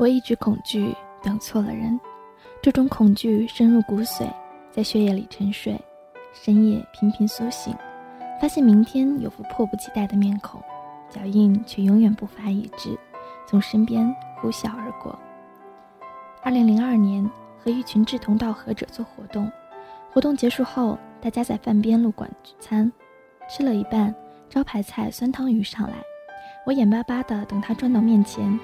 [0.00, 2.00] 我一直恐惧等错了人，
[2.62, 4.26] 这种恐惧深入骨髓，
[4.70, 5.78] 在血液里沉睡。
[6.32, 7.74] 深夜频频苏醒，
[8.40, 10.58] 发现明天有副迫不及待的面孔，
[11.10, 12.98] 脚印却永远步伐一致，
[13.46, 14.10] 从身边
[14.40, 15.18] 呼啸而过。
[16.42, 17.30] 二零零二年，
[17.62, 19.52] 和一群志同道合者做活动，
[20.10, 22.90] 活动结束后，大家在饭边路馆聚餐，
[23.50, 24.14] 吃了一半，
[24.48, 25.96] 招牌菜酸汤鱼上来，
[26.64, 28.58] 我眼巴巴的等他转到面前。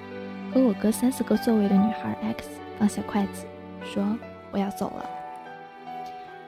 [0.56, 2.48] 和我隔三四个座位的女孩 X
[2.78, 3.44] 放下筷子，
[3.84, 4.02] 说
[4.50, 5.04] ：“我要走了。”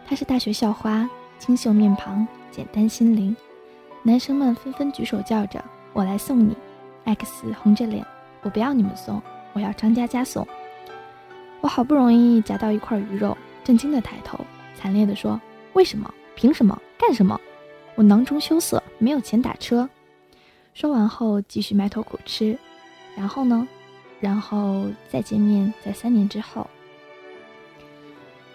[0.08, 1.06] 她是大学校花，
[1.38, 3.36] 清秀面庞，简单心灵。
[4.02, 6.56] 男生们纷纷举手叫着：“我来送你。
[7.04, 8.02] ”X 红着脸
[8.40, 9.20] ：“我不要你们送，
[9.52, 10.48] 我要张佳佳送。”
[11.60, 14.40] 我好不容易夹到一块鱼肉，震惊的抬头，
[14.74, 15.38] 惨烈的说
[15.74, 16.10] ：“为什么？
[16.34, 16.80] 凭什么？
[16.98, 17.38] 干什么？”
[17.94, 19.86] 我囊中羞涩，没有钱打车。
[20.72, 22.58] 说完后，继续埋头苦吃。
[23.14, 23.68] 然后呢？
[24.20, 26.68] 然后再见面，在三年之后，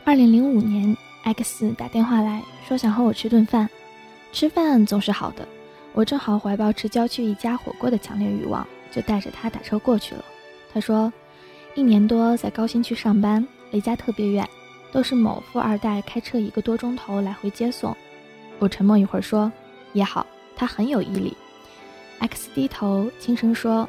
[0.04, 3.70] 二零零五年，X 打电话来说想和我吃顿饭。
[4.34, 5.48] 吃饭总是好的，
[5.94, 10.26] 我正好怀抱吃郊区一家火锅的强烈欲望，就带着他打车过去了。
[10.74, 11.12] 他说，
[11.76, 14.46] 一年多在高新区上班，离家特别远，
[14.92, 17.96] 都是某富二代开车一个多钟头来回接送。
[18.60, 19.50] 我沉默一会儿说，
[19.94, 21.38] 也好，他很有毅力。
[22.20, 23.88] X 低头轻声说。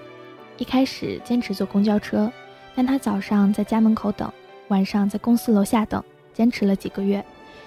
[0.56, 2.30] 一开始坚持坐公交车，
[2.74, 4.30] 但他早上在家门口等，
[4.68, 6.02] 晚上在公司楼下等，
[6.32, 7.24] 坚持了几个月。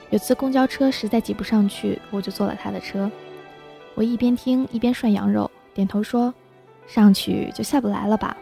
[0.10, 3.12] 有次公交车实在挤不上去，我就坐了他的车。
[3.94, 6.34] 我一边听一边涮羊肉，点头说
[6.88, 8.38] ：“上去就下不来了吧？”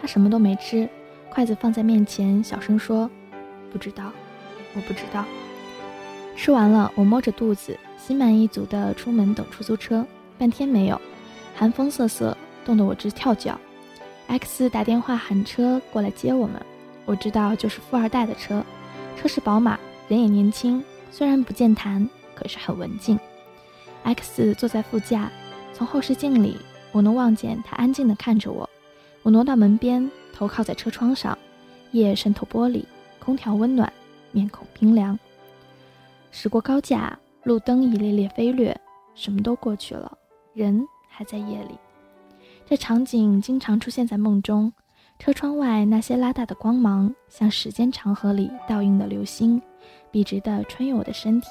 [0.00, 0.88] 他什么都没吃，
[1.28, 3.10] 筷子放在面前，小声说
[3.70, 4.10] ：“不知道，
[4.74, 5.24] 我不知道。”
[6.34, 10.06] 吃完了，我摸着肚子，心满意足地出门等出租车，
[10.38, 10.98] 半天没有，
[11.54, 13.58] 寒风瑟瑟，冻得我直跳脚。
[14.28, 16.60] X 打电话喊车过来接我们，
[17.04, 18.64] 我知道就是富二代的车，
[19.16, 23.18] 车是宝马，人也年轻，虽然不健谈，可是很文静。
[24.02, 25.30] X 坐在副驾，
[25.72, 26.58] 从后视镜里
[26.92, 28.68] 我能望见他安静地看着我。
[29.22, 31.36] 我挪到门边，头靠在车窗上，
[31.92, 32.84] 夜渗透玻璃，
[33.18, 33.92] 空调温暖，
[34.32, 35.18] 面孔冰凉。
[36.32, 38.78] 驶过高架，路灯一列列飞掠，
[39.14, 40.18] 什么都过去了，
[40.52, 41.78] 人还在夜里。
[42.68, 44.72] 这场景经常出现在梦中，
[45.20, 49.62] 车窗外那些拉大的光芒，像时间长河里倒映的流星，
[50.10, 51.46] 笔直地穿越我的身体，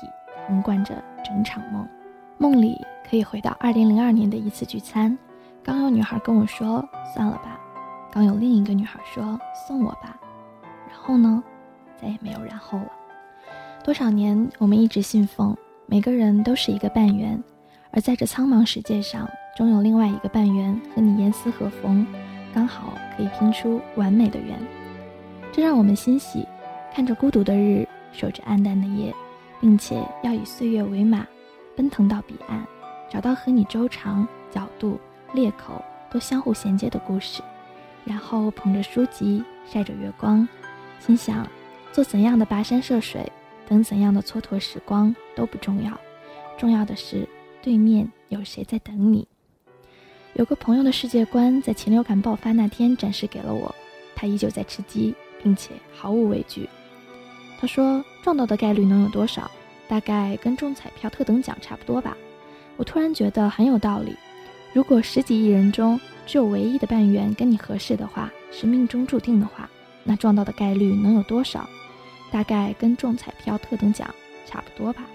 [0.46, 1.88] 横贯着整场梦。
[2.38, 2.76] 梦里
[3.10, 5.18] 可以回到2002年的一次聚餐，
[5.64, 7.58] 刚有女孩跟我说算了吧，
[8.12, 10.20] 刚有另一个女孩说送我吧，
[10.90, 11.42] 然后呢，
[11.96, 12.92] 再也没有然后了。
[13.86, 15.56] 多少年，我们一直信奉
[15.86, 17.42] 每个人都是一个半圆，
[17.92, 19.26] 而在这苍茫世界上。
[19.56, 22.06] 总有另外一个半圆和你严丝合缝，
[22.54, 24.60] 刚好可以拼出完美的圆，
[25.54, 26.46] 这让我们欣喜。
[26.94, 29.14] 看着孤独的日，守着暗淡的夜，
[29.62, 31.26] 并且要以岁月为马，
[31.74, 32.68] 奔腾到彼岸，
[33.10, 35.00] 找到和你周长、角度、
[35.34, 37.42] 裂口都相互衔接的故事，
[38.04, 40.46] 然后捧着书籍，晒着月光，
[41.00, 41.48] 心想：
[41.94, 43.32] 做怎样的跋山涉水，
[43.68, 45.98] 等怎样的蹉跎时光都不重要，
[46.58, 47.26] 重要的是
[47.62, 49.26] 对面有谁在等你。
[50.36, 53.74] 有个朋友的世界观在禽流感爆发那天展示给了我，
[54.14, 56.70] 他依旧在吃鸡，并且毫无畏惧。
[57.58, 59.50] 他说：“撞到的概率能有多少？
[59.88, 62.18] 大概跟中彩票特等奖差不多吧。”
[62.76, 64.14] 我突然觉得很有道理。
[64.74, 65.98] 如果十几亿人中
[66.28, 69.70] 只有唯一的半圆跟你合适的话，是命中注定的话，
[70.04, 71.66] 那撞到的概率能有多少？
[72.30, 74.14] 大概跟中彩票特等奖
[74.46, 75.06] 差不多吧。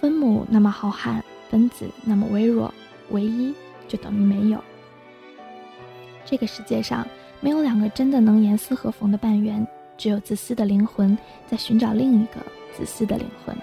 [0.00, 2.72] 分母那么浩瀚，分子那么微弱，
[3.10, 3.54] 唯一。
[3.90, 4.62] 就等于没有。
[6.24, 7.04] 这个世界上
[7.40, 9.66] 没有两个真的能严丝合缝的半圆，
[9.98, 11.18] 只有自私的灵魂
[11.48, 12.36] 在寻找另一个
[12.72, 13.56] 自私的灵魂。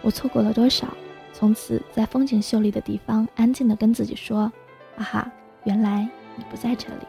[0.00, 0.88] 我错过了多少？
[1.34, 4.50] 从此在风景秀丽的地方，安静地跟自己说
[4.96, 5.30] ：“啊哈，
[5.64, 7.06] 原来你不在这里。”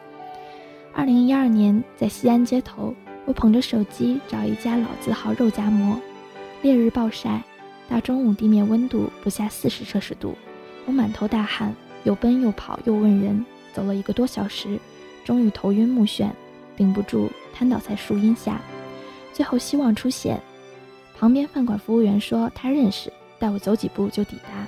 [0.92, 2.94] 二零一二年，在西安街头，
[3.24, 5.98] 我捧着手机找一家老字号肉夹馍。
[6.60, 7.42] 烈日暴晒，
[7.88, 10.36] 大中午地面温度不下四十摄氏度，
[10.84, 11.74] 我满头大汗。
[12.08, 13.44] 又奔又跑又问人，
[13.74, 14.80] 走了一个多小时，
[15.26, 16.30] 终于头晕目眩，
[16.74, 18.58] 顶不住，瘫倒在树荫下。
[19.34, 20.40] 最后希望出现，
[21.14, 24.66] 旁边饭馆服务员说他认识，带我走几步就抵达。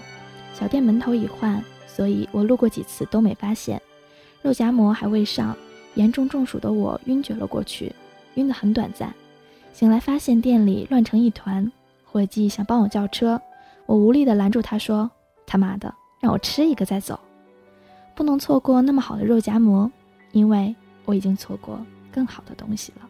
[0.52, 3.81] 小店门头已换，所以我路过几次都没发现。
[4.42, 5.56] 肉夹馍还未上，
[5.94, 7.90] 严重中暑的我晕厥了过去，
[8.34, 9.14] 晕得很短暂。
[9.72, 11.72] 醒来发现店里乱成一团，
[12.04, 13.40] 伙计想帮我叫车，
[13.87, 15.10] 我无力地拦住他说
[15.48, 17.19] ：“他妈的！”让我吃一个再走，
[18.20, 19.90] 不能错过那么好的肉夹馍，
[20.32, 20.76] 因为
[21.06, 21.81] 我已经错过
[22.12, 23.08] 更好的东西了。